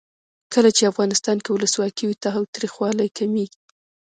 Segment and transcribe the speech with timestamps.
[0.53, 3.57] کله چې افغانستان کې ولسواکي وي تاوتریخوالی کمیږي.